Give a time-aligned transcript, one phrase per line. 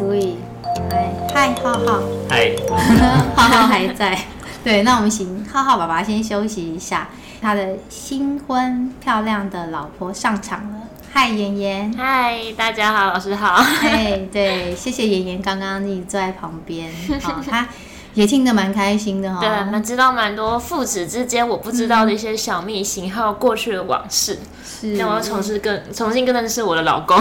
[0.00, 0.36] ，Sweet，
[0.90, 2.50] 嗨，嗨，浩浩，嗨，
[3.36, 4.18] 浩浩还在。
[4.64, 7.08] 对，那我们请浩浩爸爸先休息一下，
[7.40, 10.78] 他的新婚漂亮的老婆上场了。
[11.12, 11.92] 嗨，妍妍。
[11.96, 13.56] 嗨，大家好，老师好。
[13.82, 16.90] 哎，对，谢谢妍妍刚刚你坐在旁边，
[17.20, 17.66] 好，他
[18.14, 19.40] 也听得蛮开心的哈、哦。
[19.40, 24.38] 对，我们知道蛮多父子之间我不知道的一些小秘辛，还有过去的往事。
[24.64, 27.20] 是，那我要重新跟重新跟认识我的老公。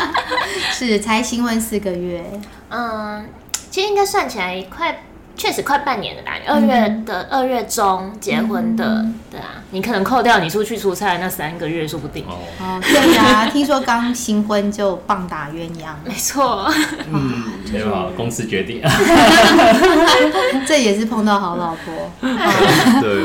[0.72, 2.24] 是，才新婚四个月。
[2.70, 3.28] 嗯，
[3.70, 5.04] 其实应该算起来快。
[5.36, 12.24] 确实快半年了吧，二月的二、嗯、月中结婚的，嗯、对啊，你可能扣掉你出去出差那三个月，说不定。
[12.26, 12.38] 哦，
[12.82, 16.72] 对呀、啊，听说刚新婚就棒打鸳鸳鸯，没错。
[17.12, 18.80] 嗯，没有啊，公司决定。
[20.64, 21.92] 这也是碰到好老婆。
[22.20, 23.24] 哦、 对。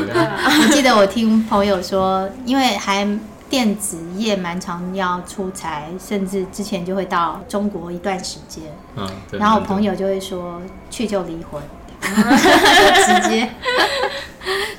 [0.62, 3.06] 我记得我听朋友说，因为还
[3.48, 8.64] 电子业蛮常要出差，甚至之前就会到中国一段时间。
[8.96, 9.08] 嗯。
[9.32, 11.62] 然后我朋友就会说，去就离婚。
[12.00, 13.48] 直接，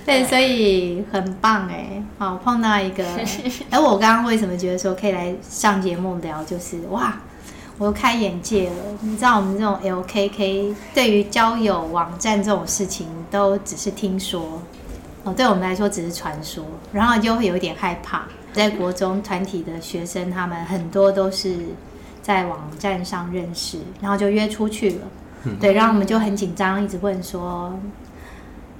[0.05, 3.05] 对，所以很棒哎，好碰到一个，
[3.69, 7.14] 哎，我刚刚为什么觉得说可以来上节目聊，就是哇，
[7.77, 8.75] 我开眼界了。
[9.02, 14.61] 你知道我们这种 LKK 对于交友网站这种事情都只是听说，
[15.23, 18.23] 哦，对我们来说只是传说，然后就会有一点害怕。
[18.53, 21.55] 在国中团体的学生，他们很多都是
[22.22, 25.08] 在网站上认识，然后就约出去了。
[25.59, 27.78] 对，然后我们就很紧张，一直问说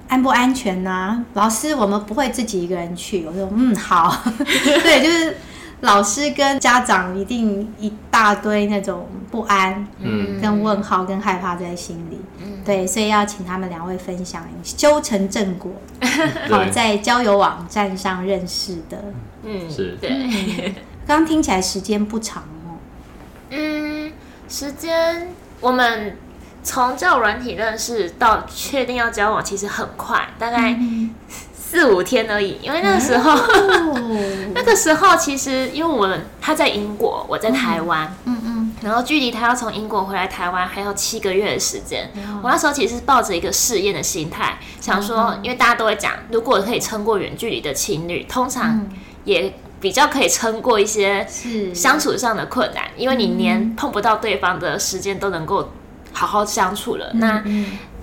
[0.08, 1.24] 安不安全呢、啊？
[1.34, 3.24] 老师，我们不会自己一个人去。
[3.24, 4.14] 我说嗯，好。
[4.36, 5.36] 对，就是
[5.80, 12.20] 老师跟家长一定一大堆那种不安，嗯，跟问号跟害怕在心里。
[12.38, 15.72] 嗯，对，所以要请他们两位分享修成正果。
[16.50, 19.02] 好，在交友网站上认识的，
[19.42, 20.74] 嗯，是对。
[21.06, 22.78] 刚刚听起来时间不长哦。
[23.50, 24.12] 嗯，
[24.48, 25.28] 时间
[25.60, 26.16] 我们。
[26.62, 30.78] 从交友软体认识到确定要交往，其实很快，大概
[31.54, 32.58] 四五天而已。
[32.62, 33.32] 因为那个时候，
[33.96, 38.40] 嗯、 那个时候其实因为我们他在英国，我在台湾，嗯。
[38.44, 42.10] 嗯，然后距离他要从英国回来台湾还有七个月的时间。
[42.14, 48.86] 嗯、我那时候其实是抱着一个试验的心态，想说，因为大家都会讲，如果可以撑过远距离的情侣，通常
[49.24, 51.26] 也比较可以撑过一些
[51.74, 55.70] 相处上的困难，因为你连碰不到对方的时间都能够。
[56.22, 57.42] 好好相处了，那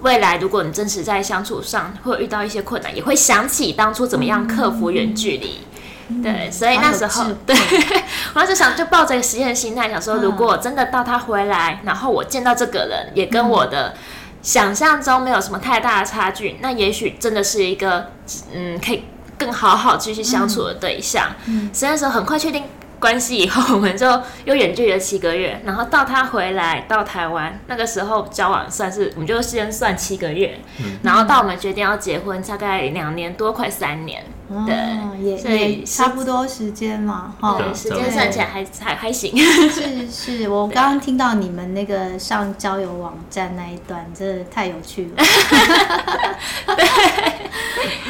[0.02, 5.62] 未来如果你真实在相处上会遇到一些困难，也会想起当初怎么样克服远距离。
[6.10, 7.56] 嗯、对，所以那时候，对，
[8.36, 13.94] 我就想就抱着一个实验的心态，想说如果真的到他回来，然后我见到这个人也跟我的
[14.42, 18.12] 想象中没有什么太大的差距，那也许真的是一个
[18.54, 19.06] 嗯可以
[19.38, 21.30] 更好好继续相处的对象。
[21.46, 22.64] 嗯，所以那时候很快确定。
[23.00, 34.24] 关系以后，我们就又远距离了七个月，然后到他回来到台湾，那个时候交往算是，我们就先算七个月，嗯、然后到我们决定要结婚，大概两年多，快三年。
[34.66, 34.76] 对，
[35.24, 39.32] 也所以差不多时间嘛，哈，时间算起来还还还行。
[39.38, 45.12] 是是，我 刚刚听到你们那个上交友网站那一段，真的太有趣了。
[46.76, 46.84] 对，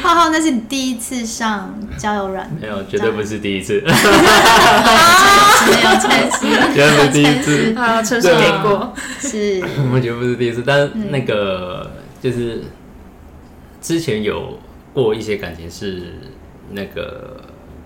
[0.00, 2.50] 浩浩，那是你第一次上交友软？
[2.58, 3.82] 没有，绝对不是第一次。
[3.82, 3.90] 没
[5.82, 7.74] 有，诚实，绝对不是第一次。
[7.78, 8.94] 啊，诚实给过。
[9.18, 9.62] 是，
[9.92, 11.90] 我觉得不是第一次，但那个
[12.22, 12.64] 就是
[13.82, 14.58] 之前有。
[14.92, 16.14] 过一些感情是
[16.72, 17.40] 那个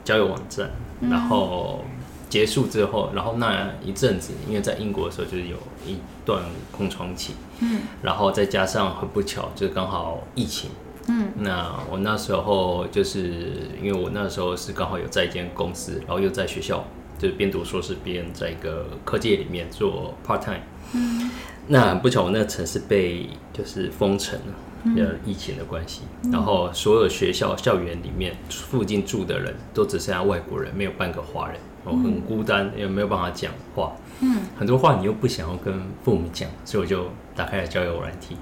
[0.05, 0.71] 交友网站，
[1.01, 1.85] 嗯、然后
[2.29, 5.57] 结束之后，然后那一阵子，因为在英国的时候就是有
[5.87, 6.43] 一段
[6.73, 10.71] 空窗期，嗯，然后再加上很不巧，就是刚好疫情，
[11.09, 16.85] 嗯，那我那时候就是因为我那时候是刚好有在一间公司，然后又在学校，
[17.19, 20.61] 就是边读硕士边在一个科技里面做 part time，
[20.93, 21.31] 嗯，
[21.69, 24.55] 那很不巧，我那个城市被就是封城了。
[24.97, 33.93] 呃，疫情的关系，然后所有学校校园里面附近住的人都只剩下外国人，没有半个华人，我很孤单，也没有办法讲话。
[34.21, 38.37] 嗯，很多话你又不想要跟父母讲，所以我就打开了交友软体，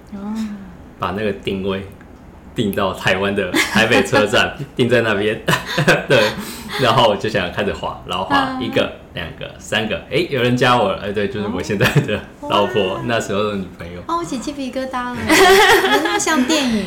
[0.99, 1.87] 把那个定位
[2.55, 5.41] 定到台湾的台北车站， 定在那边。
[6.09, 6.19] 对，
[6.81, 8.93] 然后我就想开始滑，然后滑一个。
[9.15, 12.19] 两个、三个，哎，有人加我了，哎，对，就是我现在的
[12.49, 14.01] 老婆，那时候的女朋友。
[14.07, 15.17] 哦，我起鸡皮疙瘩了，
[16.03, 16.87] 那么像电影。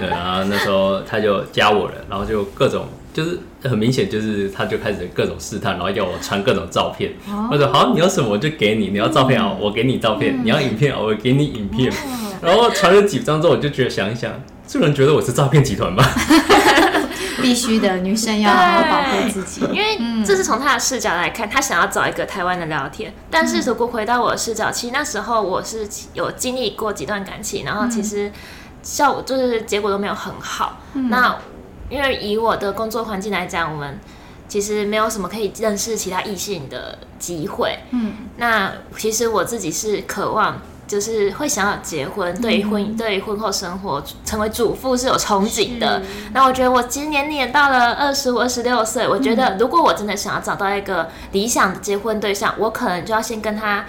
[0.00, 7.12] 对，然后那时候他就加我了，然后就各种，就是很明显，就是他就开始各种试探，然后要我传各种照片。
[7.52, 11.92] 我说好，你要什么我就给你，你要照片啊，我给你照片；你要影片啊，我给你影片。
[12.40, 14.32] 然后传了几张之后，我就觉得想一想，
[14.66, 16.02] 这人觉得我是诈骗集团吗？
[17.40, 19.60] 必须的，女生要好好保护自己。
[19.72, 23.14] 因为这是从他的视角来看，他想要找一个台湾的聊天。
[23.30, 28.32] 但是如果回到我的视角，其实那时候我是有经历过几段感情，然后其实
[28.82, 30.80] 效果就是结果都没有很好。
[30.94, 31.36] 那
[31.88, 34.00] 因为以我的工作环境来讲，我们
[34.48, 37.78] 其实没有什么可以认识其他异性的机会。
[37.92, 40.60] 嗯，那其实我自己是渴望。
[40.86, 46.02] 就是会想要结婚，对婚、嗯、对婚后生活成为主妇是有憧憬的。
[46.32, 53.84] 那我觉得我今年年到了二十五、二十六岁，我觉得如果我真的想要找到一个理想的结婚对象，我可能就要先跟他。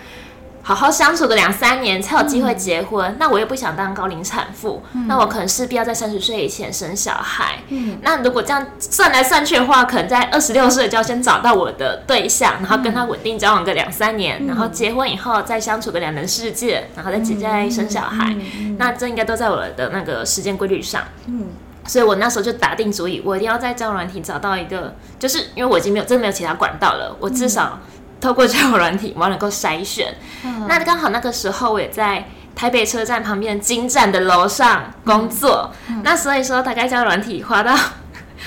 [0.67, 7.59] 好好相处个两三年才有机会结婚，嗯、那我又不想当高龄产妇，嗯、那我可能势必要在三十岁以前生小孩。
[7.69, 18.35] 嗯，那如果这样算来算去的话，可能在二十六岁就要先找到我的对象，然后跟他稳定交往个两三年，嗯、然后结婚以后再相处个两人世界，然后再结再生小孩。
[18.77, 21.01] 那这应该都在我的那个时间规律上。
[21.27, 21.45] 嗯，
[21.85, 27.79] 所以我那时候就打定主意，我一定要在交友软体找到一个，就是因为我已经没有真的没有其他管道了，我至少。
[28.19, 30.15] 透过交友软体，我要能够筛选。
[30.43, 35.71] 嗯、那刚好那个时候，我也在台北车站旁边金站的楼上工作。
[36.03, 37.75] 那所以说，大概交友软体花到。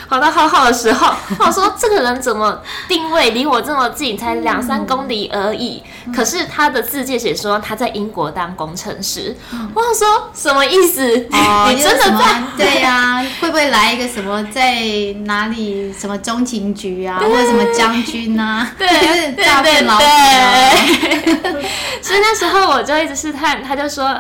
[0.08, 5.82] 跑到浩浩的时候，我说这个人怎么定位离我这么近，才两三公里而已。
[6.14, 9.37] 可是他的字介写说他在英国当工程师，
[9.75, 11.06] 我说什么意思？
[11.06, 12.43] 你真的在？
[12.56, 14.81] 对呀，会不会来一个什么在
[15.25, 18.70] 哪里什么中情局啊，或者什么将军啊？
[18.76, 20.06] 对， 有点诈骗老师。
[22.03, 24.17] 所以那时候我就一直试探，他就说，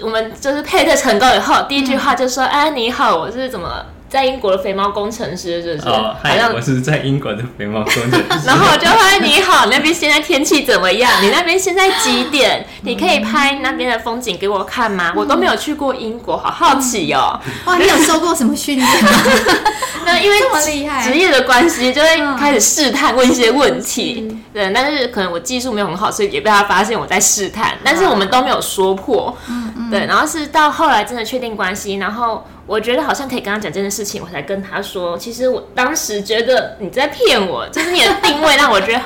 [0.00, 3.84] 我们就是配对成功以后，第一句话就说：“哎，你好，我是怎么？”
[4.14, 5.88] 在英国的肥猫工程师是不是？
[5.88, 8.46] 哦，嗨，我是在英国的肥猫工程师。
[8.46, 11.10] 然后我就问你好，那边现在天气怎么样？
[11.20, 12.64] 你那边现在几点？
[12.82, 15.12] 你可以拍那边的风景给我看吗？
[15.16, 17.40] 我都没有去过英国，好好奇哦。
[17.64, 19.10] 哇，你有 受过什么训练吗？
[20.06, 24.38] 那因为这么厉害，职业的关系就会开始试探，问一些问题。
[24.52, 27.76] 对，但是可能我技术没有很好，所以也被他发现我在试探。
[27.82, 29.36] 但是我们都没有说破。
[29.48, 29.90] 嗯嗯。
[29.90, 32.46] 对，然后是到后来真的确定关系，然后。
[32.66, 35.18] 我觉得好像可以跟他讲这件事情，我才跟他说。
[35.18, 39.00] 其实我当时觉得你在骗我，就是你的定位让我觉得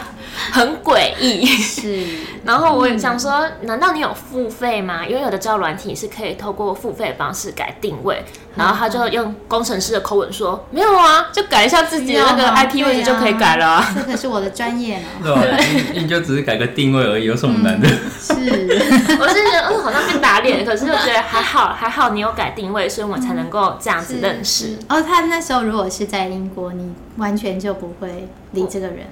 [0.52, 1.44] 很诡异。
[1.58, 2.04] 是，
[2.44, 5.06] 然后我也想说，嗯、难道你有付费吗？
[5.06, 8.22] 因为有的交友软体是可以透过付费的方式改定位。
[8.56, 13.76] 然后他就用工程师的口吻说：“没有啊，就改一下自己的那个 IP 位置就可以改了、啊。
[13.76, 15.04] 啊”这可是我的专业呢。
[15.22, 15.56] 对吧？
[15.92, 17.86] 你你就只是改个定位而已，有什么难的？
[17.88, 18.34] 嗯、 是，
[19.20, 24.76] 我是觉得嗯，好像被打脸，可是我觉得还好，还好你有改定位，所以我才能够这样子认识。
[24.88, 29.06] 哦，他那时候如果是在英国，你完全就不会理这个人。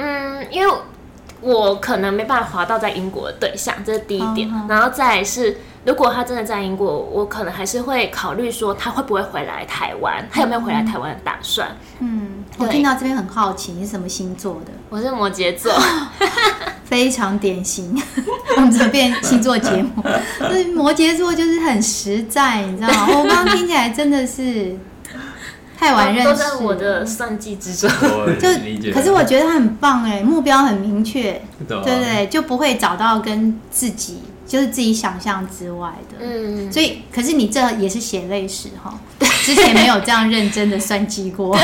[0.00, 0.74] 嗯，因为
[1.40, 4.48] 我可能没办法滑到在英国的对象，这是第一点。
[4.50, 5.58] 哦、然后再来是。
[5.82, 11.74] 如果他真的在英国，我可能还是会考虑说他会不会回来台湾，他有没有回来台湾的打算？
[12.00, 14.72] 嗯，对我听到这边很好奇，你是什么星座的？
[14.90, 15.72] 我是摩羯座，
[16.84, 17.98] 非常典型。
[18.56, 20.04] 我们这边星座节目，
[20.76, 23.06] 摩羯座就是很实在，你知道吗？
[23.16, 24.76] 我刚刚听起来真的是
[25.80, 27.90] 太晚认识，都在我的算计之中。
[28.38, 32.26] 就可是我觉得他很棒哎，目标很明确，对不对？
[32.26, 34.18] 就不会找到跟自己。
[34.46, 38.98] 就是自己想象之外的，嗯，所以可是你这也是血泪史哈，
[39.44, 41.56] 之前没有这样认真的算计过。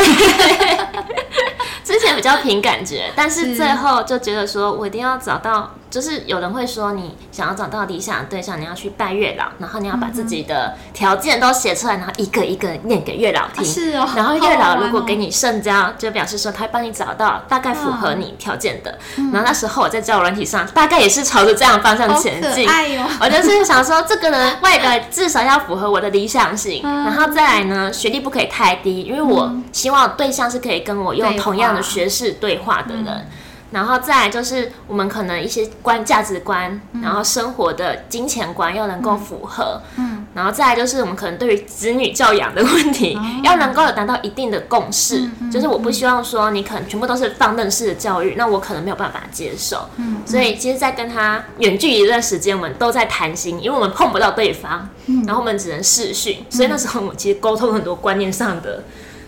[1.87, 13.65] 之前比较凭感觉，但是最后就觉得说，我一定要找到，就是有人会说，你想要找到理想的对象，你要去拜月老，然后你要把自己的条件都写出来，然后一个一个念给月老听。
[13.65, 14.09] 是哦。
[14.17, 18.99] 然后月老如果给你圣交，就表示说他会帮你找到大概符合你条件的。
[19.17, 22.69] 然后那时候我在交友软体上，大概也是朝着这样方向前进。
[22.69, 23.05] 哎哟。
[23.21, 33.27] 我就是想说，这个人外表至少要符合我的理想型，然后再来呢，学历不可以太低，因为我希望对象是可以跟我用同样的学士对话的人，嗯、
[33.71, 58.85] 然后再来就是我们可能一些观价值观，嗯、然后生活的金钱观要能够符合，嗯，然后再来就是我们可能对于子女教养的问题，嗯、要能够有达到一定的共识，嗯、就是我不希望说你可能全部都是放任式的教育，那我可能没有办法接受，嗯，所以其实，在跟他远距离一段时间，我们都在谈心，因为我们碰不到对方，嗯、然后我们只能视讯，所以那时候我们其实沟通很多观念上的。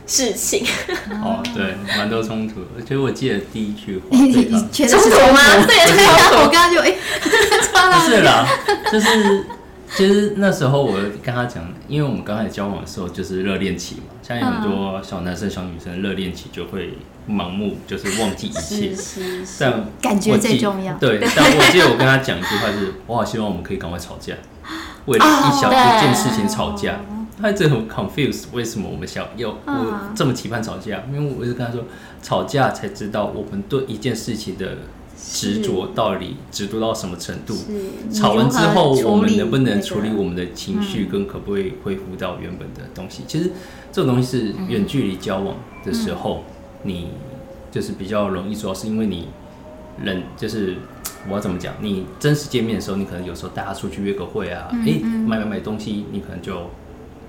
[0.08, 0.66] 事情
[1.22, 2.62] 哦，对，蛮多冲突。
[2.76, 5.40] 而且我记得第一句话， 冲突吗？
[5.68, 5.76] 对，
[6.42, 8.48] 我刚刚就哎， 不是啦，
[8.90, 9.44] 就是
[9.94, 16.94] 其实那时候我跟他讲，因为我们刚开始交往的时候就是热恋期嘛，像有很多小男生、小女生热恋期就会
[17.28, 18.92] 盲目，就是忘记一切。
[19.60, 20.94] 但感觉最重要。
[20.94, 24.32] 对，但我记得我跟他讲一句话，是我好希望我们可以赶快吵架，
[25.04, 26.98] 为了一小一件事情吵架。
[27.40, 31.04] 他一直很 confused，为什么我们想要我这么期盼吵架？
[31.12, 31.84] 因为我一直跟他说，
[32.22, 34.78] 吵架才知道我们对一件事情的
[35.16, 37.54] 执着到底执着到什么程度。
[38.12, 43.22] 吵完之后，我们能不能处理我们的情绪，跟可不可以恢复到原本的东西？
[43.26, 43.50] 其实
[43.92, 46.44] 这种东西是远距离交往的时候，
[46.82, 47.08] 你
[47.70, 49.28] 就是比较容易做到，是因为你
[50.02, 50.76] 人就是。
[51.28, 51.74] 我要怎么讲？
[51.82, 56.70] 你真实见面的时候，你可能有时候带他出去约个会啊，哎、嗯嗯欸，买买买东西，你可能就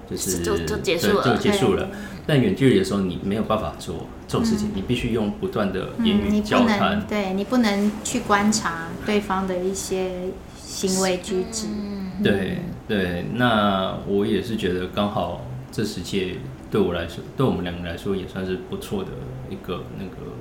[0.10, 1.90] 就是就就结束了，就结束了。
[2.26, 7.04] 但远距离的时候，你没有办法做这种事情，嗯、你必须用不断的言语交谈、嗯。
[7.08, 11.68] 对，你不能去观察对方的一些行为举止。
[11.68, 16.36] 嗯、对对，那我也是觉得刚好这世界
[16.70, 19.10] 对我来说，对我们两个来说也算是不错的
[19.50, 20.34] 一个那个。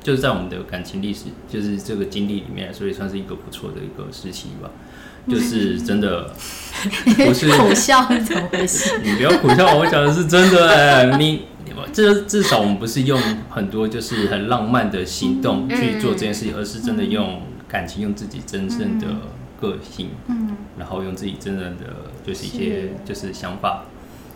[0.00, 4.70] 就是在我们的感情历史，就是这个经历里面，来说，也算是一个不错的一个时期吧。
[5.28, 6.30] 就是真的，
[7.26, 8.98] 不是苦笑是怎么回事？
[9.02, 11.16] 你不要苦笑，我讲的是真的哎。
[11.16, 11.44] 你
[11.92, 19.06] 这至少我们不是用很多就是很浪漫的行动去做这件事情，而是真的用感情，用自己真正的
[19.60, 21.84] 个性，嗯，然后用自己真正的
[22.26, 23.84] 就是一些就是想法，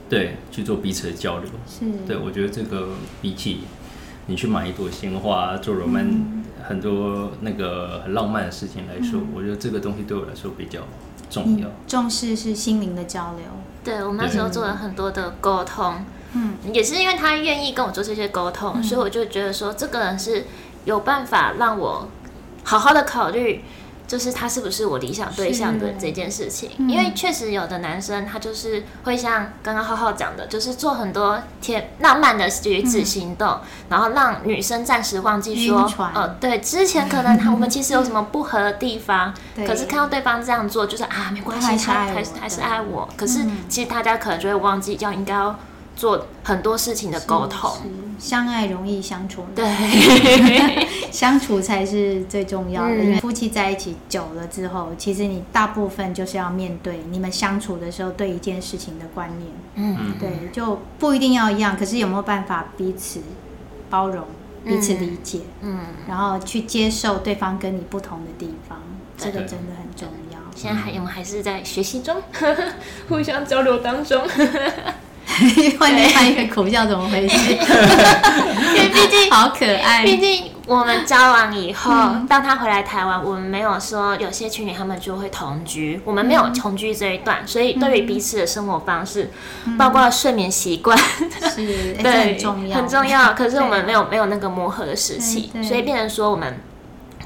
[0.09, 1.49] 对，去做彼此的交流。
[1.67, 2.91] 是，对我觉得这个
[3.21, 3.61] 比起。
[4.31, 10.81] 你去买一朵鲜花，做 roman、嗯、很多那个很浪漫的事情来说，嗯、我觉得这个东西对我来说比较
[11.31, 11.69] 重要。
[11.87, 13.45] 重视是心灵的交流。
[13.83, 20.45] 对，我们那时候做了很多的沟通，嗯，也是因为他愿意跟我做这些沟通，嗯、所以我就觉得说，这个人是
[20.85, 22.09] 有办法让我
[22.65, 23.65] 好好的考虑。
[24.09, 33.61] 就是他是不是我理想对象的这件事情，嗯、因为确实有的男生他就是会像刚刚浩浩讲的，就是做很多甜浪漫的举止行动，嗯、
[33.91, 45.55] 然后让女生暂时忘记说，呃，对，之前可能他我们其实有什么不合的地方， 嗯、可是看到对方这样做，就是啊，没关系，他还还是还是爱我，可是其实大家可能就会忘记要应该要。
[45.99, 47.69] 做很多事情的沟通，
[48.19, 49.65] 相爱容易相处，对，
[51.11, 52.91] 相处才是最重要的。
[52.91, 59.51] 嗯、因为夫妻在一起久了之后，其实你大部分就是要面对你们相处的时候对一件事情的观念。
[59.77, 63.21] 嗯，对，就不一定要一样，可是有没有办法彼此
[63.89, 64.25] 包容、
[64.65, 65.41] 彼此理解？
[65.61, 68.81] 嗯，然后去接受对方跟你不同的地方，
[69.17, 70.39] 这个真的很重要。
[70.57, 72.21] 现在还我们还是在学习中，
[73.09, 74.21] 互相交流当中。
[75.79, 77.53] 换另外一个苦笑，怎么回事？
[77.53, 80.03] 因为毕竟好可爱。
[80.03, 89.31] 毕竟我们交往以后，嗯、当他回来台湾，我们没有说有些情侣他们就会同居，我们没有同居这一段，所以对于彼此的生活方式，
[89.67, 90.97] 嗯、包括睡眠习惯，
[91.55, 93.35] 是 对很重要，很重要。
[93.35, 96.59] 可是我们没有没有那个磨合的时期，所以变成说我们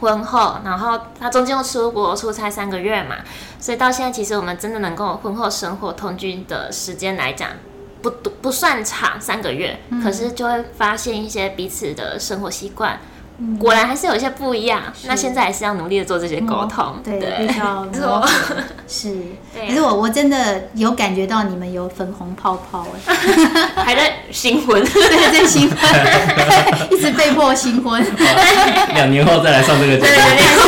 [0.00, 3.16] 婚后，然后他中间又出国出差三个月嘛，
[3.58, 7.50] 所以到现在其实我们真的能够婚后生活同居的时间来讲。
[8.10, 12.98] 不不算长，三个月，嗯、可是就会发现一些彼此的生活习惯，
[13.38, 14.82] 嗯、果然还是有一些不一样。
[15.04, 18.28] 那现在还是要努力的做这些沟通，对，比较做
[18.88, 19.14] 是。
[19.54, 23.14] 可是我我真的有感觉到你们有粉红泡泡哎，
[23.84, 25.78] 还在新婚， 对，在新婚，
[26.90, 28.04] 一直被迫新婚，
[28.94, 30.62] 两年后再来上这个节目，两年后，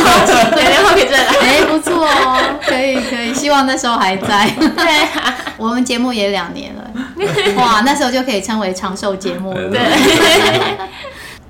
[0.57, 4.49] 两年后可以再来，哎，不错哦，可以可以，希望那时候还在。
[4.59, 5.09] 对，
[5.57, 6.83] 我们节目也两年了。
[7.57, 9.71] 哇，那时候就可以称为长寿节目了。
[9.71, 9.81] 对，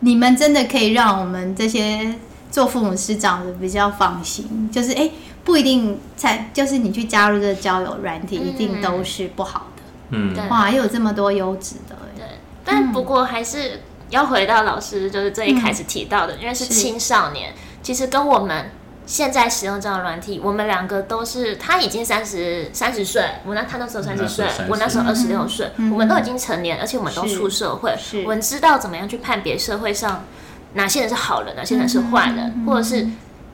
[0.00, 2.14] 你们真的可以让我们这些
[2.50, 5.12] 做父母师长的比较放心，就是哎、欸，
[5.44, 9.82] 不一定才就是你去加入这个交友软体，一定都是不好的。
[10.10, 11.96] 嗯，哇，又有这么多优质的。
[12.16, 12.24] 对，
[12.64, 17.52] 但不过还是要回到老师就是最一开始提到的，嗯、因为是青少年，
[17.82, 18.70] 其实跟我们。
[19.06, 27.94] 现在使用这样的软体，我们两个都是，他已经三十三十岁，我那他那时候三十岁，我那时候二十六岁，嗯、我们都已经成年，而且我们都出社会，
[28.24, 30.24] 我们知道怎么样去判别社会上
[30.72, 33.06] 哪些人是好人，哪些人是坏人，嗯、或者是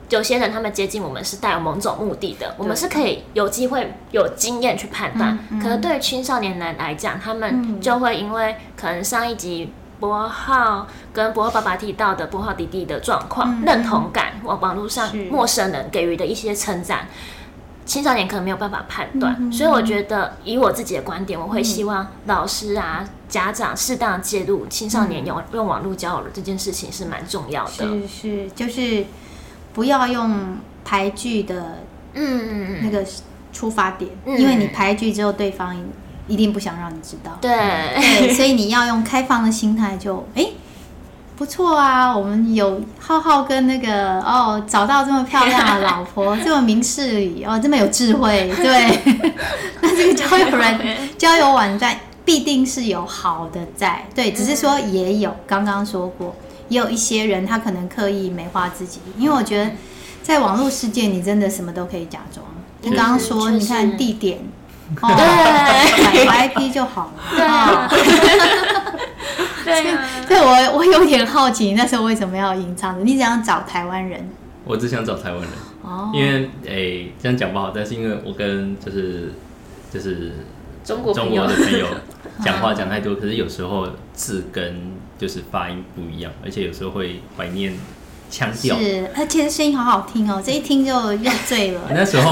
[0.09, 5.37] 有些人他们接近我们是带有某种目的的，我们是可以有机会有经验去判断。
[5.49, 9.73] 嗯嗯、可能对于青少年人来讲，他们就会因为可能上一集。
[10.01, 17.07] 博浩跟博浩爸爸提到的博浩弟弟的状况，嗯、认同感，网网络上陌生人给予的一些称赞，
[17.85, 27.85] 青少年可能没有办法判断，嗯、所以我觉得以我自己的观点，我会希望老师啊、家长适当介入青少年用用网络交友的这件事情是蛮重要的。
[27.85, 29.05] 是是，就是
[29.71, 31.77] 不要用排拒的
[32.15, 33.05] 嗯那个
[33.53, 35.77] 出发点，嗯、因为你排拒之后对方。
[36.31, 37.51] 一定不想让你知道，对，
[37.95, 40.47] 对，所以你要用开放的心态，就哎，
[41.35, 49.33] 不错啊，我们有浩浩跟那个哦，找到这么漂亮的老婆， 这么明事理哦，这么有智慧，对。
[49.81, 50.79] 那这个交友软
[51.17, 56.33] 交友网站必定是有好的在，对，只是说也有刚刚说过，
[56.69, 59.71] 也有一些人他可能刻意美化自己，因为我觉得
[60.23, 62.45] 在网络世界你真的什么都可以假装。
[62.83, 64.39] 你刚刚说你看地点，
[65.01, 67.89] 哦，对，买 IP 就好了，对啊。
[69.63, 73.03] 对啊， 对我我有点好奇，那时候为什么要隐藏的？
[73.03, 74.29] 你怎样找台湾人？
[74.65, 75.49] 我只想找台湾人
[75.83, 79.31] 哦，因为诶这样讲不好，但是因为我跟就是
[79.91, 80.31] 就是
[80.83, 81.87] 中国中国的朋友
[82.43, 87.73] 讲话讲太多，可是有时候字跟就是发音不一样，而且有时候会怀念。
[88.31, 91.81] 腔调是，而且声音好好听哦，这一听就又醉了。
[91.93, 92.31] 那时候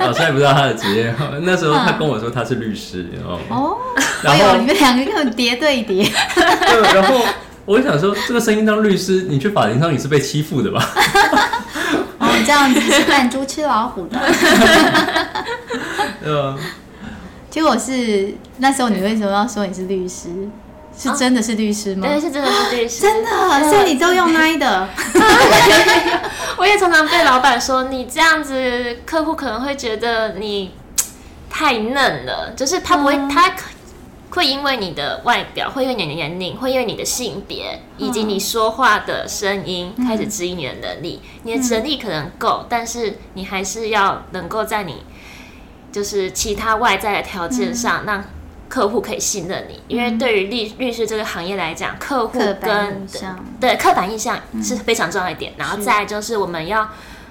[0.00, 3.78] 老师还不知道他的职业， 那时候他跟我说他是律师，哦，哦，
[4.22, 6.04] 然后你们两个根本叠对叠。
[6.34, 7.24] 对，然后
[7.64, 10.90] 我就想说，这个声音当律师，你去法庭上你是被欺负的吧？
[12.18, 14.18] 哦，这样子是扮猪吃老虎的。
[16.24, 16.58] 嗯，
[17.48, 20.28] 结果是那时候你为什么要说你是律师？
[20.98, 22.08] 是真的是律师吗？
[22.08, 23.00] 对，是真的是律师。
[23.06, 24.88] 真的，所以你都用那的。
[26.56, 30.72] 我也常常被老板说，你这样子，客户可能会觉得你
[31.50, 32.54] 太嫩了。
[32.56, 33.54] 就是他不会，嗯、他
[34.30, 41.20] 会因为你的外表，会因为你的年龄，会因为你的性别，以及你说话的声音，嗯、开始质疑你的能力。
[41.42, 45.04] 你的能力可能够，嗯、但是你还是要能够在你
[45.92, 48.24] 就是其他外在的条件上，让、嗯。
[48.68, 53.06] 客户可以信任你，因为对于律律师这个行业来讲，客户跟
[53.60, 55.52] 对刻板印象是非常重要一点。
[55.56, 56.88] 然后再就是我们要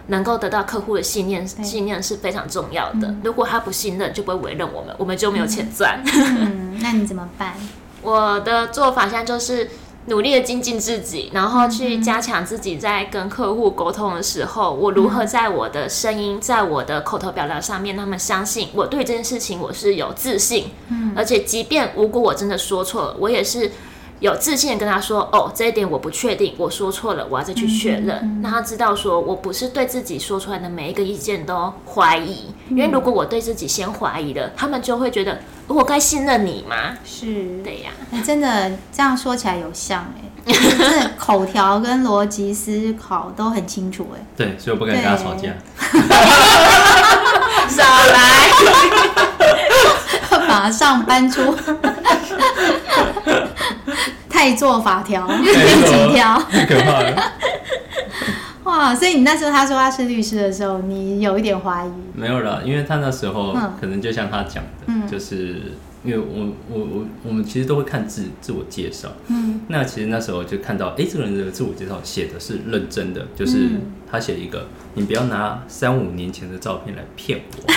[0.08, 3.14] 能够得到客户的信念，信念是非常重要的。
[3.24, 6.02] 如果他不信任，就不会委任我们，我们就没有钱赚。
[6.06, 7.54] 嗯，那你怎么办？
[8.02, 9.70] 我的做法现在就是。
[10.08, 23.72] 努力的精进自己，然后去加强自己在跟客户沟通的时候，我如何在我的声音，在我的口头表达上面，他们相信我对这件事情我是有自信，嗯，而且即便如果我真的说错了，我也是。
[24.20, 28.40] 有自信的跟他说：“哦，这一点我不确定，我说错了，我要再去确认。
[28.42, 36.94] 让、他知道说，我不是对自己说出来的每一个意见都怀疑，嗯、因为如果我对自己先怀疑了，他们就会觉得我该信任你吗？
[37.04, 37.26] 是，
[37.64, 37.92] 对呀。
[38.10, 40.22] 你、真的这样说起来有像哎、
[40.54, 44.26] 欸，真的口条跟逻辑思考都很清楚哎、欸。
[44.38, 45.50] 对，所以我不敢跟他吵架。
[47.68, 48.50] 少来，
[50.48, 51.54] 马上搬出。
[54.46, 55.28] ”太做法条，
[55.88, 57.34] 几条，太可怕了。
[58.66, 58.94] 哇！
[58.94, 61.90] 所以你那时候他说他是律师的时候，你有一点怀疑？
[62.14, 73.70] 没有啦，因为他那时候可能就像他讲的，嗯、就是因为我我我我们其实都会看自自我介绍，嗯，那其实那时候就看到，哎、欸，这个人的自我介绍写的是认真的，就是
[74.16, 74.68] 他写一个。
[74.98, 77.74] 你不要拿三五年前的照片来骗我，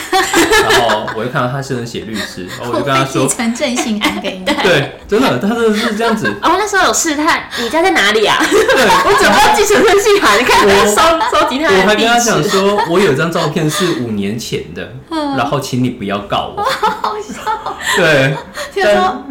[0.71, 4.45] 然后我就看到他是能写律师，然后我就跟他说，继承正信函给你。
[4.45, 6.29] 对，真的，他真的是这样子。
[6.41, 8.39] 哦，那时候有试探，你家在哪里啊？
[8.49, 11.67] 对， 我准备要继承正信函，你看我收收集他。
[11.67, 16.63] 我还跟他讲说，我有一张照片是五年前的，然后请你不要告我。
[17.03, 17.77] 好笑。
[17.97, 18.37] 对。
[18.73, 19.25] 听说，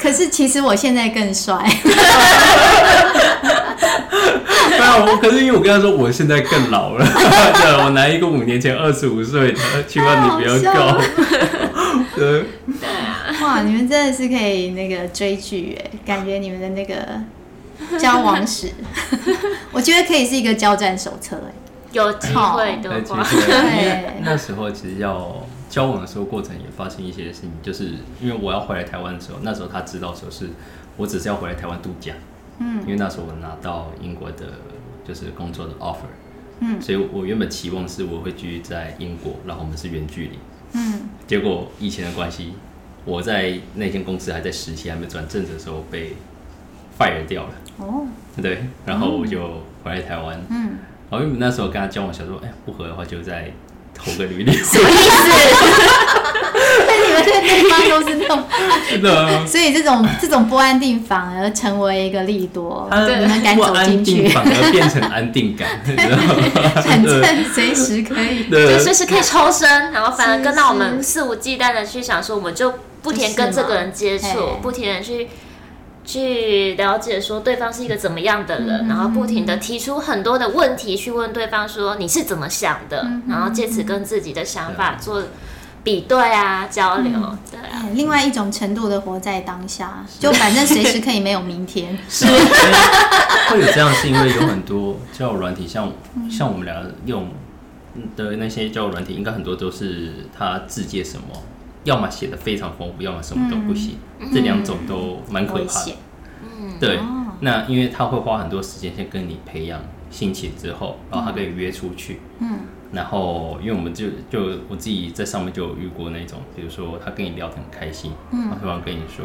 [0.00, 1.56] 可是其实我现在更帅。
[4.70, 10.98] 对啊，我可是因为我跟他说我现在更老了， 对，我拿一个五年前二十五岁的，希望你不要告。
[12.16, 12.44] 对，
[13.42, 16.96] 哇，你们真的是可以那个追剧哎，感觉你们的那个
[17.98, 18.72] 交往史，
[19.72, 21.52] 我觉得可以是一个交战手册哎，
[21.92, 30.50] 有机会的话，对，那时候其实要交往的时候，过程也发生一些事情，就是因为我要回来台湾的时候，那时候他知道说是
[30.98, 32.12] 我只是要回来台湾度假。
[32.58, 34.44] 嗯，因为那时候我拿到英国的，
[35.02, 36.10] 就是工作的 offer，
[36.58, 40.38] 嗯，所以我原本期望是我会继续在英国，然后我们是远距离，
[40.74, 42.52] 嗯，结果疫情的关系，
[43.06, 46.16] 我在那间公司还在实习还没转正的时候被
[46.98, 48.06] fire 掉了，哦，
[48.42, 50.76] 对，然后我就回来台湾，嗯，
[51.10, 53.50] 然后因为那时候跟他交往，想说，哎，不合的话就再
[54.04, 55.00] 投个履历， 什么意思？
[57.06, 58.44] 你们这个地方都是那种，
[58.88, 65.68] 是的，所以这种这种不安定反而成为一个利多，你们敢走进去，反而变成安定感，
[66.84, 74.26] 反正随时可以，就随时可以抽身，然后反而跟到我们肆无忌惮的去想说，我们就不停跟这个人接触，
[74.62, 75.28] 不停的去
[76.10, 85.22] 去了解说对方是一个怎么样的人，然后不停的提出很多的问题去问对方说你是怎么想的，然后借此跟自己的想法做。
[85.82, 87.88] 比对啊，交流，嗯、对啊。
[87.94, 91.96] 另外一种程度的活在当下，就反正随时可以没有明天。
[92.06, 95.90] 是，会有这样，是因为有很多交友软体，像
[96.30, 97.30] 像我们俩用
[98.14, 101.42] 的那些交友软体，应该很多都是他自介什么，
[101.84, 105.96] 要么写的非常丰富，要么什么都不写，嗯、这两种都蛮可怕的。
[106.42, 106.96] 嗯，对。
[106.98, 112.20] 哦、那因为他会花很多时间先跟你培养心情之后，然后他跟你约出去。
[112.38, 112.58] 嗯。
[112.92, 119.24] 然后，因为我们就就我自己在上面就有遇过那种，比如说他跟你聊得很开心，嗯，然后突然跟你说，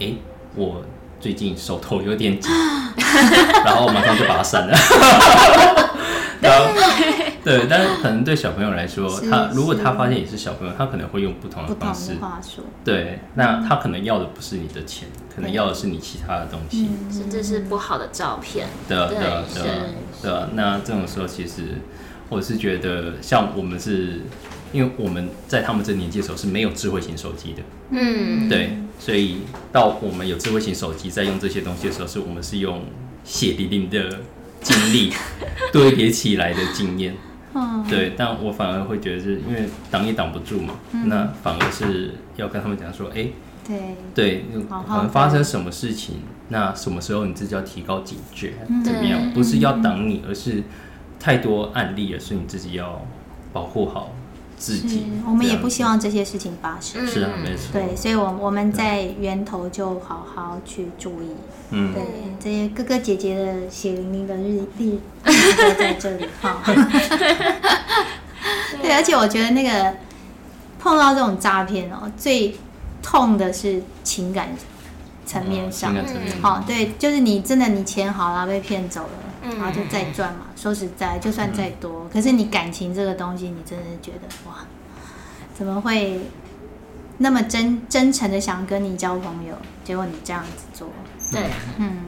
[0.00, 0.12] 哎，
[0.56, 0.82] 我
[1.20, 2.50] 最近手头有点紧，
[3.64, 4.76] 然后马上就把他删了。
[6.42, 6.64] 然后
[7.44, 12.12] 对，但是可能对小朋友来说，他如果他发现你是小朋友，他可能会用不同的方式。
[12.84, 18.68] 对，那他可能要的不是你的钱，可能要的是你其他的东西，甚至是不好的照片。
[18.88, 19.84] 对啊，对啊，对啊，
[20.22, 20.48] 对啊。
[20.54, 21.78] 那这种时候其实。
[22.32, 24.20] 我是觉得，像我们是，
[24.72, 29.38] 因为我们在他们这年纪的时候是没有智慧型手机的，嗯，对，所以
[29.72, 32.84] 到我们有智慧型手机在用这些东西的时候，是我们是用
[33.24, 34.20] 血淋淋的
[34.62, 35.12] 经历
[35.72, 37.16] 堆叠起来的经验，
[37.54, 43.32] 嗯，对，但我反而会觉得，是因为挡也挡不住嘛，嗯、那反而是要跟他们讲说，哎、欸，
[43.66, 49.32] 对，对，可能发生什么事情，那什么时候你自己要提高警觉，嗯、怎么样？
[49.32, 50.62] 不是要挡你，而是。
[51.22, 53.04] 太多案例了，所以你自己要
[53.52, 54.10] 保护好
[54.60, 55.06] 自己。
[55.26, 57.04] 我们也不希望这些事情发生。
[57.06, 57.72] 是啊，没错。
[57.72, 61.34] 对，所以，我我们在源头就好好去注意。
[61.70, 61.94] 嗯。
[61.94, 62.02] 对，
[62.38, 65.32] 这些哥哥姐姐的血淋淋的日历都
[65.78, 66.62] 在这里哈。
[68.82, 69.94] 对，而且我觉得那个
[70.78, 72.54] 碰到这种诈骗哦，最
[73.02, 74.50] 痛的是情感
[75.24, 75.94] 层面上。
[75.94, 76.36] 情感层面。
[76.42, 79.08] 好，对，就是你真的你钱好了被骗走了。
[79.42, 80.46] 然后就再赚嘛。
[80.56, 84.58] 说实在，就算再多，可是你感情这个东西，你真的觉得哇，
[85.54, 86.20] 怎么会
[87.18, 89.54] 那么真真诚的想跟你交朋友？
[89.84, 90.88] 结果你这样子做，
[91.32, 91.98] 对，嗯，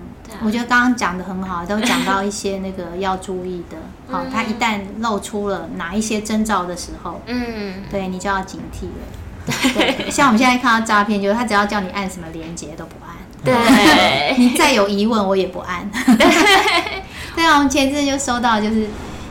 [0.44, 3.76] 我觉得刚刚讲的很好，都讲到一些那个要注意的。
[4.08, 9.02] 好，他一旦露出了哪一些征兆的时候，嗯，对你就要警惕了。
[9.74, 13.16] 对，像我们现在看到诈骗，就是他只要叫你按什么连接都不按。
[13.44, 15.90] 对， 你再有疑问我也不按。
[16.16, 17.02] 对
[17.36, 18.86] 啊，我们前阵就收到，就是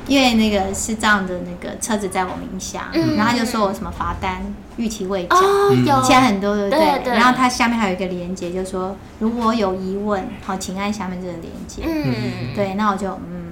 [0.08, 4.42] 因为那个是这样的，那个车子在我名下，嗯、然后他就说我什么罚单
[4.78, 6.80] 逾期未缴，哦、有钱很多，对不对？
[6.80, 11.84] 对对，然后他下面还有一个连接，就说如果有疑问，好，请按下面这个连接。
[11.86, 13.52] 嗯，对，那我就嗯，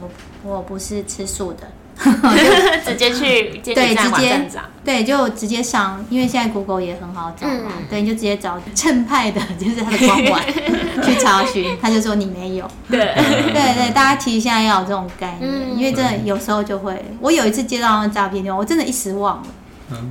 [0.00, 0.10] 我
[0.42, 1.68] 我不是吃素的。
[2.86, 4.48] 直接去对，直接
[4.84, 7.72] 对，就直接上，因为现在 Google 也很好找嘛。
[7.76, 10.40] 嗯、对，你就直接找正派的， 就是他的官网
[11.04, 12.70] 去查询，他就说你没有。
[12.88, 19.42] 对对对，大家其实现在要有这种概念，嗯、因为真的有时候就会，我有一次接到那诈骗电话，我真的一时忘了。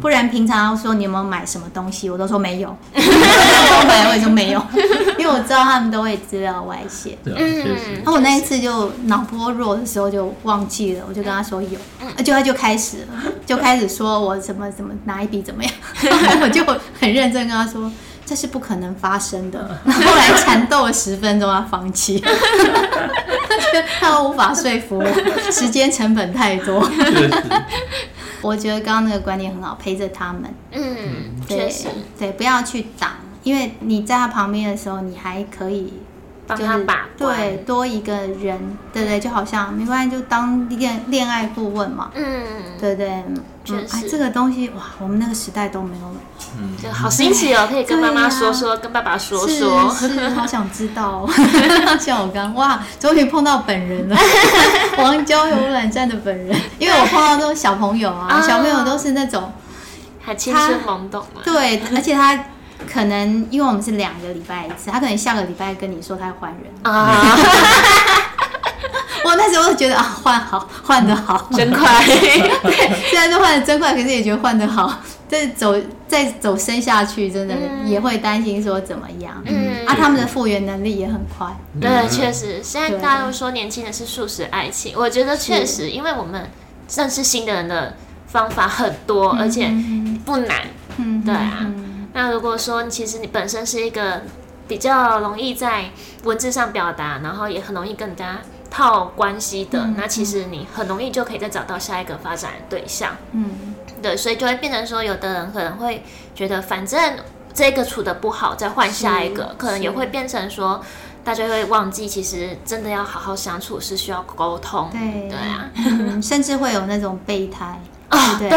[0.01, 2.75] 不然平常说你有没有买什么东西，我都说没有。
[2.93, 4.61] 我买我也说没有，
[5.19, 7.17] 因为我知道他们都会资料外泄。
[7.23, 7.93] 对啊，确实。
[7.97, 11.77] 然后我那一次就脑波弱的时候就忘记了，我就跟他说有，
[12.23, 15.73] 就他就开始了，就开始说我什么什么哪一笔怎么样，
[16.41, 16.63] 我就
[16.99, 17.91] 很认真跟他说
[18.25, 19.79] 这是不可能发生的。
[19.85, 22.23] 后来缠斗了十分钟，他放弃，
[23.99, 26.89] 他无法说服我，时间成本太多。
[28.41, 30.43] 我觉得刚刚那个观念很好，陪着他们。
[30.71, 30.85] 嗯，
[31.47, 33.11] 对，确实，对，不要去挡，
[33.43, 35.93] 因为你在他旁边的时候，你还可以
[36.47, 37.37] 帮他把关。
[37.37, 42.09] 对，多一个人，对对，就好像没关系，就当恋恋爱顾问嘛。
[42.15, 42.43] 嗯，
[42.79, 43.23] 对对，
[43.65, 46.15] 确实，这个东西哇，我们那个时代都没有。
[46.59, 51.27] 嗯，就好新奇哦，可以跟妈妈说说，跟爸爸说说，是好想知道。
[51.99, 54.17] 像我刚哇，终于碰到本人了，
[54.97, 59.51] 王交友软站的本人，因为我碰到那种小朋友啊，小朋友都是那种
[60.21, 61.41] 还青春懵懂嘛。
[61.43, 62.39] 对，而且他
[62.91, 67.37] 可能因为我们是两个礼拜一次，他可能下个礼拜跟你说他要换人啊。
[69.25, 72.01] 我那时候觉得啊，换好，换的好，真快。
[72.05, 75.01] 对，虽然说换的真快，可是也觉得换的好。
[75.27, 75.75] 再走
[76.07, 79.33] 再走深下去，真的也会担心说怎么样？
[79.43, 81.45] 嗯啊，他们的复原能力也很快。
[81.81, 86.49] 对，确实，现在大家都说年轻人是素食爱情，我觉得确实，因为我们
[86.95, 89.69] 认识新的人的方法很多，而且
[90.23, 90.61] 不难。
[90.95, 91.65] 嗯，对啊。
[92.17, 94.23] 那如果说其实你本身是一个
[94.67, 95.91] 比较容易在
[96.23, 98.39] 文字上表达，然后也很容易跟人家
[98.71, 103.15] 套关系的，那其实你很容易就可以再找到下一个发展对象。
[103.33, 103.75] 嗯。
[104.01, 106.03] 对，所以就会变成说，有的人可能会
[106.33, 107.17] 觉得，反正
[107.53, 110.83] 这个处的不好，再换下一个，可能也会变成说，
[111.23, 114.89] 大家会忘记，其实真的要好好相处是需要沟通。
[114.91, 115.69] 对，对啊，
[116.21, 118.49] 甚至会有那种备胎，哦，对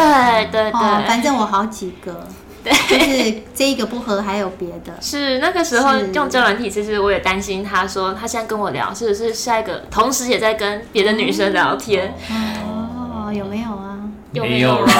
[0.51, 0.71] 对对，
[1.07, 2.27] 反正我好几个。
[2.63, 4.93] 对，就是这一个不合，还有别的。
[5.01, 7.63] 是那个时候用交友软体，其实我也担心。
[7.63, 12.13] 他说他现在跟我聊，是不是下一个同时也在跟别的女生聊天？
[12.29, 13.97] 哦，有没有啊？
[14.33, 14.91] 有没有啊？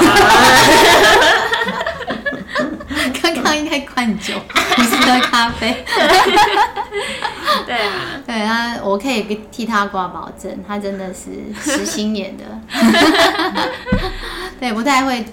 [3.22, 4.34] 刚刚应该灌酒，
[4.76, 5.86] 不是喝咖啡。
[7.66, 7.94] 对啊，
[8.26, 11.30] 对啊，我可以替他挂保证，他真的是
[11.62, 12.44] 实心眼的。
[14.60, 15.24] 对，不太会。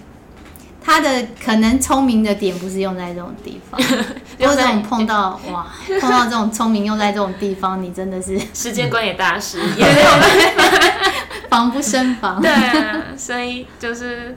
[0.89, 3.79] 他的可能聪明的点不是用在这种地方，
[4.41, 5.67] 或者这种碰到 哇，
[6.01, 10.23] 碰到这种聪明用在这种地方，你真的是时间管理大师，也没有办
[10.57, 11.13] 法，
[11.51, 12.41] 防不胜防。
[12.41, 14.35] 对啊，所以就是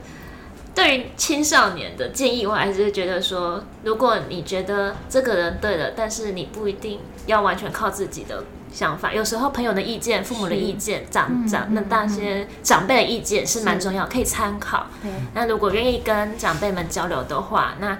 [0.74, 8.44] 对于青少年的建议，我还是觉得说，如果你觉得这个人对了，但是你不一定要完全靠自己的。
[8.72, 14.86] 想法有时候朋友的意见、父母的意见、长长那大些长辈的意见是蛮重要，可以参考。
[15.34, 17.98] 那如果愿意跟长辈们交流的话，那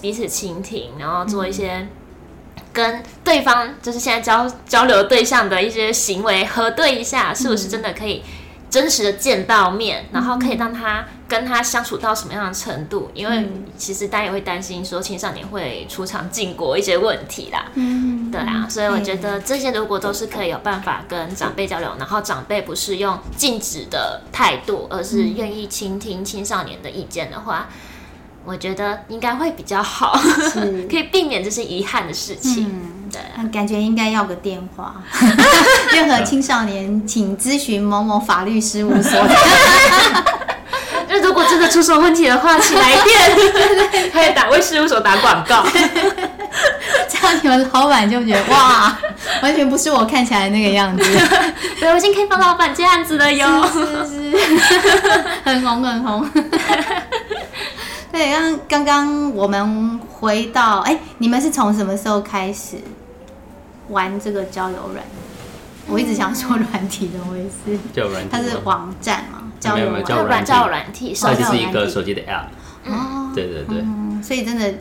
[0.00, 1.88] 彼此倾听，然后做一些
[2.72, 8.22] 跟对方就是现在交交流对象的一些行为核对一下，是不是真的可以
[8.72, 11.04] 真实的见到面，然后可以让他。
[11.28, 13.10] 跟他相处到什么样的程度？
[13.14, 17.64] 因为其实大家也会担心说青少年会出场禁果一些问题啦。
[17.72, 27.70] 嗯，对啊，所以我觉得这些如果都是可以有办法跟长辈交流，然后长辈不是用禁止的态度，而是愿意倾听青少年的意见的话，
[28.44, 30.18] 我觉得应该会比较好，
[30.90, 32.66] 可以避免这些遗憾的事情。
[32.66, 34.96] 嗯，对，感觉应该要个电话，
[35.94, 39.12] 任何青少年请咨询某某法律事务所。
[41.08, 45.62] 那如果真的出什么问题的话，请来电，可以打为事务所打广告，
[47.08, 48.96] 这样你们老板就觉得哇，
[49.42, 51.04] 完全不是我看起来那个样子。
[51.78, 54.78] 对，我已经可以帮老板接案子了哟，是是是，
[55.44, 56.26] 很红很红。
[58.12, 62.76] 对，刚刚刚我们回到，哎、欸，你们是从什么时候开始
[63.88, 65.02] 玩这个交友软？
[65.88, 67.78] 我一直想说软体的，我也是。
[67.92, 69.42] 交友软体，它是网站嘛？
[69.58, 72.48] 交友软交友软体，它就是一个手机的 App。
[72.84, 73.82] 哦，对对对。
[74.22, 74.74] 所以真的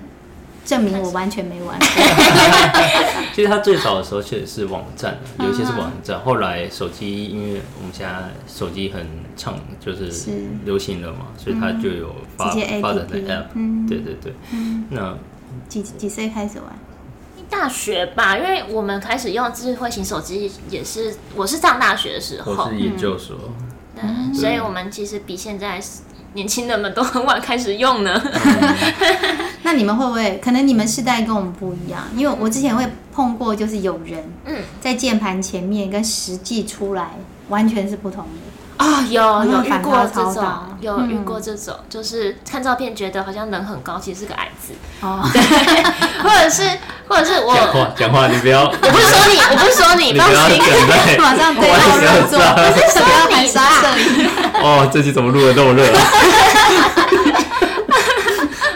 [0.65, 1.88] 证明我完全没玩过。
[3.34, 6.19] 其实它最早的时候确实是网站，有一些是网站。
[6.19, 8.13] 后来手机，因为我们现在
[8.47, 10.12] 手机很畅，就是
[10.65, 12.50] 流行了嘛，所以它就有发
[12.82, 13.45] 发展的 App。
[13.54, 14.34] 嗯，对对对。
[14.89, 15.17] 那
[15.67, 16.67] 几几岁开始玩？
[17.50, 23.36] 大学吧，因为我们开始用智慧型手机也是我是上大学的时候，我是研究所。
[24.02, 25.82] 嗯，所以我们其实比现在
[26.34, 28.21] 年轻人们都很晚开始用呢。
[29.71, 30.38] 那你们会不会？
[30.43, 37.12] 可能你们世代跟我们不一样，因为我之前会碰过，就是有人嗯在键盘前面跟实际出来
[37.47, 38.84] 完全是不同的。
[38.84, 40.45] 啊、哦，有有遇过这种，
[40.81, 44.73] 有遇过这种，嗯、就是看照片觉得好像人很高，其实是个矮子。
[44.99, 45.41] 哦， 对，
[46.21, 46.63] 或者是，
[47.07, 54.29] 或者是我讲话，讲话，你不要，我不是说你，我不是说你， 放心，马上对号入座，我是说你杀摄影。
[54.62, 55.86] 哦，这期怎么录的那么热？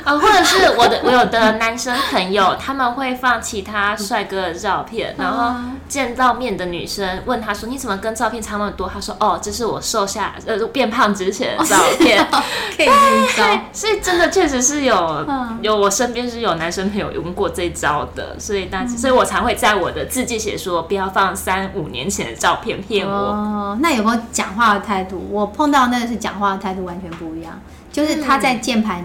[0.06, 12.24] 啊，或者是我的我有的男生朋友，他们会放其他帅哥的照片，然后见到面的女生问他说：“你怎么跟照片差那么多？”他说：“哦，这是我瘦下呃变胖之前的照片。
[12.78, 15.26] ”可以这招，所以真的确实是有
[15.62, 23.12] 有我身边是有男生朋友用过这招的，所以大所以我才会在我的字迹写说不要放三五年前的照片骗我。
[23.12, 25.28] 哦，那有没有讲话的态度？
[25.32, 27.60] 我碰到那个是讲话的态度完全不一样，
[27.92, 29.04] 就是他在键盘。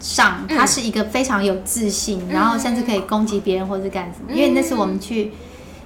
[0.00, 4.26] 上，他是一个非常有自信，嗯、然后甚至可以攻击别人或者干什么。
[4.28, 5.32] 嗯、因为那是我们去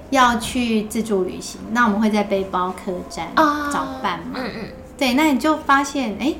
[0.09, 4.35] 要去自助旅行，那我们会在背包客栈找伴嘛。
[4.35, 4.67] 嗯嗯。
[4.97, 6.33] 对，那你就发现，哎，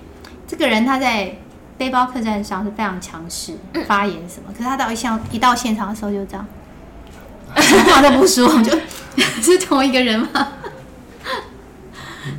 [0.48, 1.36] 这个人他在
[1.78, 3.54] 背包客栈上是非常强势，
[3.88, 6.46] 发言什么，可是他到一像一到现场的时候就这样，
[7.58, 8.72] 什 么话都不说，就
[9.42, 10.30] 是同一个人吗？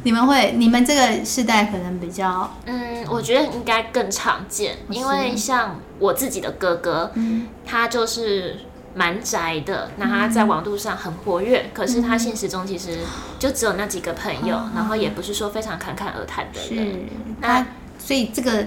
[0.02, 8.56] 你们会，你们这个世代可能比较，嗯，我觉得应该更常见，因为像我自己的哥哥，嗯，他就是
[8.94, 12.98] 蛮宅的，那他在网络上很活跃，可是他现实中其实
[13.38, 17.00] 就只有那几个朋友，然后也不是说非常侃侃而谈的人，
[17.40, 17.66] 那
[17.98, 18.66] 所以这个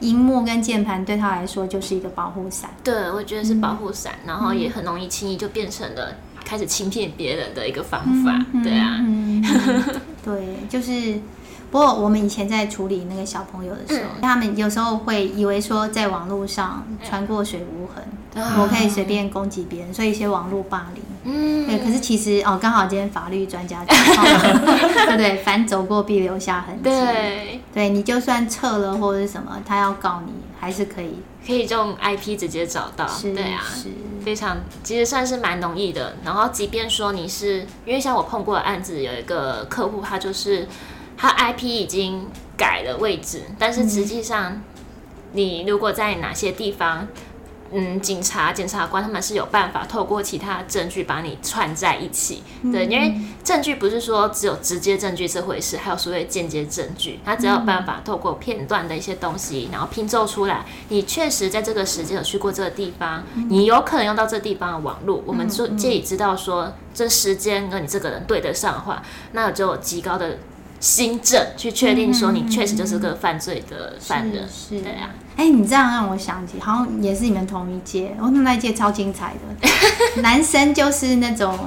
[0.00, 6.14] 荧幕跟键盘对他来说就是一个保护伞，对，我觉得是保护伞，然后也很容易轻易就变成了。
[6.44, 9.44] 开始欺骗别人的一个方法，嗯、对啊，嗯、
[10.34, 11.20] 对，就是。
[11.70, 18.02] 不过我们以前在处理那个小朋友的时候，嗯、他们有时候会以为说在网络上穿过水无痕，
[18.36, 21.04] 嗯、我可以随便攻击别人，所以一些网络霸凌。
[21.24, 21.78] 嗯，对。
[21.80, 25.36] 可是其实哦，刚好今天法律专家讲， 对不对？
[25.44, 26.84] 凡走过必留下痕迹。
[26.84, 31.16] 对，对你就算撤了或者是什么，他要告你还是可以，
[31.46, 33.06] 可以用 IP 直接找到。
[33.06, 33.88] 是对啊，是
[34.24, 36.16] 非常其实算是蛮容易的。
[36.24, 40.66] 然后即便说你是，因为像我碰过的案子，有一个客户，他就是
[41.16, 44.62] 他 IP 已经改了位置，但是实际上
[45.32, 47.02] 你如果在哪些地方。
[47.02, 47.08] 嗯，
[48.00, 69.02] 警察、检察官他们是有办法透过其他证据把你串在一起，嗯、对，因为证据不是说只有直接证据这回事，还有所谓间接证据，他只要有办法透过片段的一些东西，然后拼凑出来，你确实在这个时间有去过这个地方，嗯、你有可能用到这地方的网络，我们就借以知道说这时间跟你这个人对得上的话，
[69.32, 70.38] 那就有极高的。
[70.80, 75.10] 新证去确定说你确实就是个犯罪的犯人，是，是对啊。
[75.36, 79.68] 哎、欸，你这样让我想起，好像也是你们同一届，我们那一届超精彩的。
[80.22, 81.58] 男生就是那种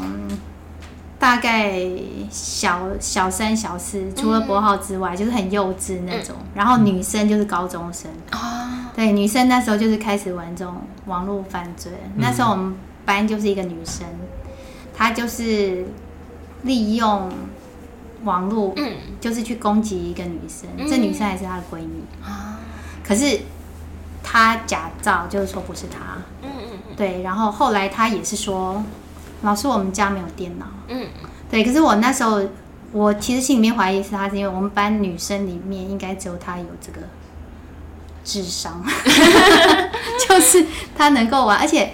[1.20, 1.82] 大概
[2.30, 6.36] 小小三、小四，除了博浩之外，就是很幼稚那种。
[6.56, 11.92] 然后女生就是高中生啊，对，女生那时候就是开始玩这种网络犯罪。
[12.16, 14.06] 那时候我们班就是一个女生，
[14.96, 15.86] 她就是
[16.64, 17.30] 利用。
[18.24, 22.60] 网络，嗯，就是去攻击一个女生，嗯、这女生还是她的闺蜜啊。
[23.04, 23.40] 可是
[24.24, 27.22] 她假造，就是说不是她，嗯嗯对。
[27.24, 28.84] 然后后来她也是说，
[29.42, 31.08] 老师，我们家没有电脑，嗯，
[31.50, 31.64] 对。
[31.64, 32.42] 可是我那时候，
[32.92, 37.02] 我其实心里面怀疑是她，是因为我们班女生里面应该只有她有这个
[38.24, 38.84] 智商，
[40.30, 41.94] 就是她能够玩，而且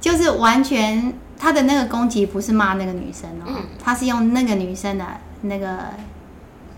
[0.00, 5.06] 就是完全她的那个攻击不是骂那个女生哦，她、嗯、是用那个女生的。
[5.42, 5.78] 那个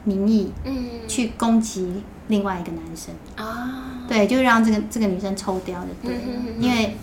[0.05, 3.15] 名义，嗯，去攻击另外一个男生。
[3.37, 6.15] 啊，对，就让这个这个女生抽掉的，对，
[6.59, 6.95] 因为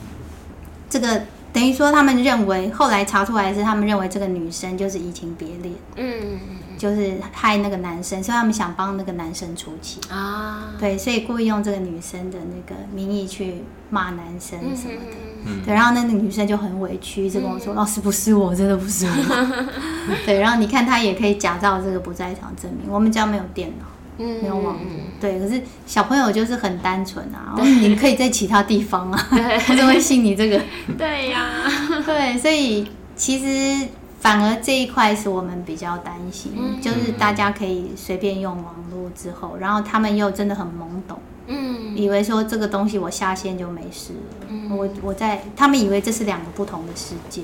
[0.88, 1.24] 这个
[1.58, 6.39] 等于说他们认为，后来查出来是他们认为这个女生就是移情别恋，嗯，
[6.78, 15.58] 就是害那个男生，所以他们想帮那个男生出气啊，对，所以故意用这个女生的那个名义去骂男生什么的。
[15.65, 19.65] 对，然后那个女生就很委屈，一直跟我说：“老师不是我，真的不是我。
[20.28, 22.91] ”对，然后你看他也可以假造这个不在场证明。
[22.91, 23.86] 我们家没有电脑，
[24.18, 24.82] 没有网络。
[25.20, 29.28] 对，可是小朋友就是很单纯啊，你可以在其他地方啊，
[29.66, 30.62] 他就会信你这个。
[30.98, 31.46] 对呀，
[32.06, 33.88] 对，所以其实
[34.20, 36.52] 反而这一块是我们比较担心，
[36.82, 41.20] 就是大家可以随便用网络之后，然后他们又真的很懵懂。
[41.50, 44.48] 嗯，以为说这个东西我下线就没事了。
[44.50, 47.42] 嗯，我我在他们以为这是两个不同的世界，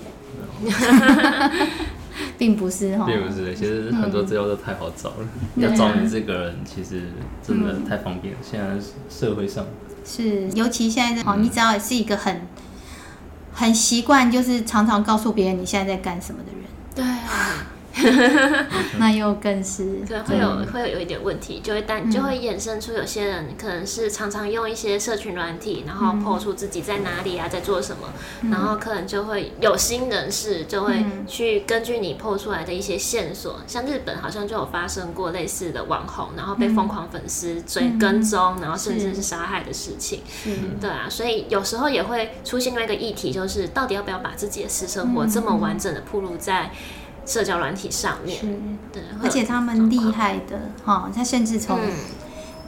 [2.38, 3.54] 并不是哈，并不是。
[3.56, 7.04] 其实很多资料都太好找了，嗯、要找你这个人，其实
[7.46, 8.40] 真的太方便了。
[8.42, 9.66] 嗯、现在社会上
[10.06, 12.42] 是，尤其现在哦，你只要是一个很
[13.54, 16.64] 很习惯，就是常常告诉别人你现在在干什么的人，
[16.96, 17.68] 对啊。
[18.98, 28.10] 那又更是可能，会有会有有一点问题，就会但就会衍生出有些人可能是常常用一些社群软体，然后 po 出自己在哪里啊，在做什么，
[28.50, 40.22] 然后可能就会有心人士就会去根据你 po 出来的一些线索，像日本好像就有发生过类似的网红，然后被疯狂粉丝追跟踪，然后甚至是杀害的事情。
[40.82, 46.72] 对啊，所以有时候也会出现另外一个议题，就是到底要不要把自己的私生活这么完整的暴露在。
[47.26, 48.48] 社交软体上面，是。
[48.92, 51.80] 对，而且他们厉害的哈，他甚至从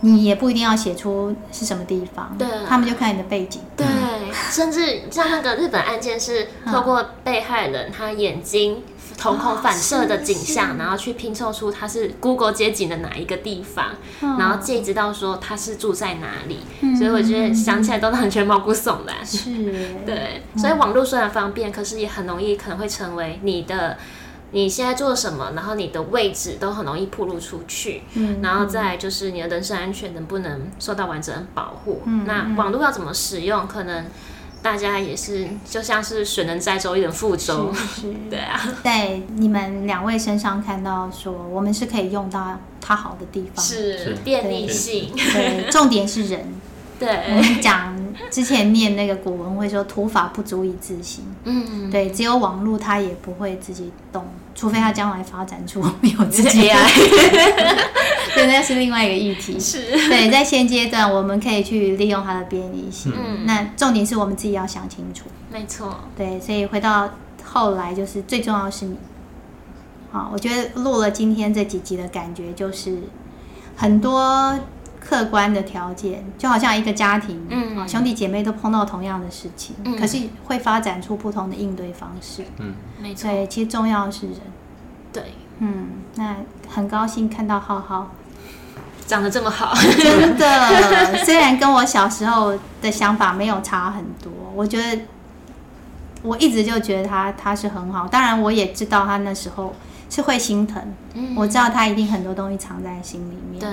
[0.02, 3.86] 你也不一定要写出是什么地方，对，他们就看你的背景，对，
[4.52, 8.84] 甚至像那个日本案件是透过被害人他眼睛
[9.18, 13.96] 瞳孔反射的景象，然后去拼凑出他是 Google 街景的哪一个地方，
[14.38, 16.60] 然后借知道说他是住在哪里，
[16.98, 19.50] 所以我觉得想起来都很觉得毛骨悚然，是，
[20.06, 23.98] 对，所以网络虽然方便，可是也很容易可能会成为你的。
[24.56, 25.52] 你现在做什么？
[25.54, 32.02] 然后你的位置都很容易暴露出去，嗯，然后再就是你的人身安全能不能受到完整的保护？
[32.06, 33.68] 嗯，那网络要怎么使用？
[33.68, 34.06] 可能
[34.62, 37.74] 大家也是就像是水能载舟，亦能覆舟，
[38.32, 38.58] 对啊。
[38.82, 46.48] 在你们两位身上看到说，我们是可以用到它好的地方，是便利性，对，重点是人。
[46.98, 47.94] 对，我们讲
[48.32, 51.26] 之前念那个古文会说，土法不足以自行。
[51.44, 56.76] 嗯，对，只有网络它也不会自己动，除非它将来发展出没有自己 AI。
[58.34, 59.60] 对，那是另外一个议题。
[59.60, 63.12] 是，对，在现阶段我们可以去利用它的便利性。
[63.14, 65.26] 嗯，那重点是我们自己要想清楚。
[65.52, 66.00] 没错。
[66.16, 67.10] 对，所以回到
[67.44, 68.98] 后来就是最重要的是你。
[70.12, 73.00] 好，我觉得录了今天这几集的感觉就是
[73.76, 74.58] 很多。
[75.08, 83.30] 客观的条件，就好像一个家庭，嗯，兄弟姐妹都碰到同样的事情，嗯，可是会发展出不同的应对方式，嗯，没错。
[83.30, 84.38] 对，其实重要的是人，
[85.14, 86.36] 对，嗯，那
[86.68, 88.12] 很高兴看到浩浩。
[89.06, 91.16] 长得这么好，真的。
[91.24, 95.04] 虽然跟我小时候的想法没有差很多，我觉得
[96.24, 99.76] 我一直就觉得他他是很好，当然我也知道他那时候
[100.10, 100.82] 是会心疼，
[101.14, 103.70] 嗯，我知道他一定很多东西藏在心里面，对。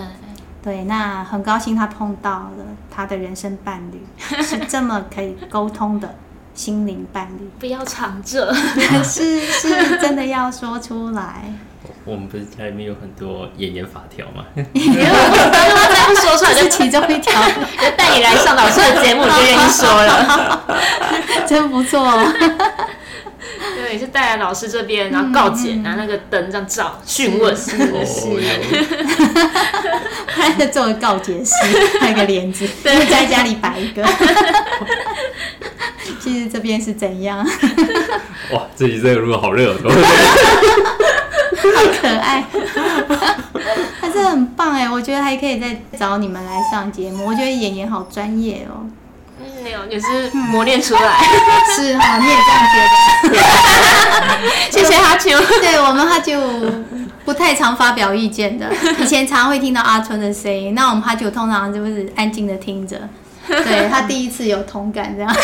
[0.62, 4.00] 对，那很高兴他碰到了他的人生伴侣，
[4.42, 6.14] 是这么可以沟通的
[6.54, 7.50] 心灵伴侣。
[7.58, 8.54] 不要藏着，
[9.02, 11.52] 是是真的要说出来。
[12.04, 14.44] 我们不是家里面有很多演言法条吗？
[14.54, 17.32] 没有，再不说出来 就其中一条。
[17.96, 20.62] 带你来上老师的节目，就愿意说了，
[21.46, 22.00] 真不错。
[23.93, 27.76] 对，是带来老师这边，然后告解，拿那个灯这样照讯问，是是。
[30.26, 31.53] 他在做个告解师，
[32.01, 34.03] 拍个帘子， 对，在家里摆一个。
[36.18, 37.47] 其实这边是怎样？
[38.53, 39.80] 哇，这里这个路好热，好
[42.01, 42.43] 可爱。
[44.01, 47.26] 他真的很棒哎，我觉得还可以再找你们来上节目。
[47.26, 48.88] 我觉得演员好专业哦。
[49.62, 51.00] 没有，也是磨练出来。
[51.76, 52.74] 是哈，你也这样觉
[53.28, 53.34] 得？
[54.70, 55.38] 谢谢哈啾。
[55.60, 56.38] 对，我们哈啾
[57.24, 58.66] 不太常发表意见的，
[58.98, 62.98] 以前常会听到阿春的声音，那我们哈啾通常就是安静的听着。
[63.46, 65.34] 对，他第一次有同感，这样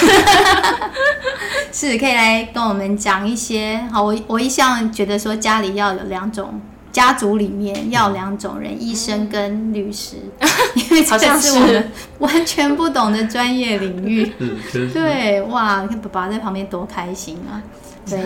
[1.72, 3.80] 是可以来跟我们讲一些。
[3.92, 6.60] 好，我我一向觉得说家里要有两种。
[6.92, 10.16] 家族里面要两种人，医生跟律师，
[10.74, 11.52] 因为这是。
[11.58, 14.32] 我们完全不懂的专业领域。
[14.92, 17.62] 对，哇，看爸爸在旁边多开心啊！
[18.08, 18.18] 对，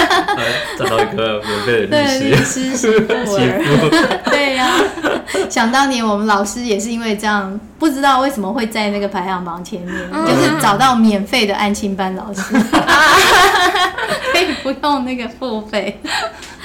[0.78, 2.88] 找到一个免费的律师，媳妇
[4.30, 4.66] 对呀，
[5.50, 9.94] 想当年我们老师也是因为这样，不知道为什么会在那个排行榜前面，
[10.26, 12.40] 就是找到免费的安亲班老师，
[14.32, 16.00] 可以不用那个付费。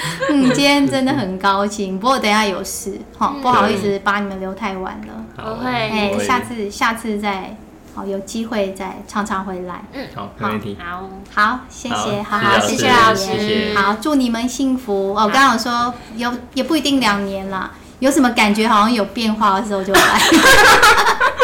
[0.29, 5.13] 嗯，今天真的很高兴，不过等下有事，好不好意思把你们留太晚了。
[5.35, 7.55] 不会，哎，下次下次再
[7.95, 9.83] 好有机会再常常回来。
[9.93, 10.77] 嗯，好，没问题。
[10.83, 15.13] 好，好，谢谢，好好，谢谢老师，好，祝你们幸福。
[15.13, 20.01] 哦，我刚刚有说有也不一定两年啦，有什么感觉好像有变化的时候就来。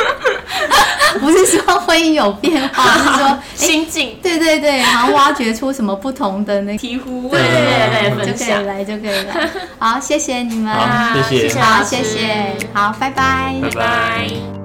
[1.20, 4.18] 不是说婚姻有变化，是说 心境。
[4.22, 9.50] 对对对，好像挖掘出什么不同的那醍醐味，对对对，就可以来，就可以来。
[9.80, 10.74] 好，谢谢你们，
[11.30, 14.61] 谢谢，好，谢谢，好，拜拜，拜拜。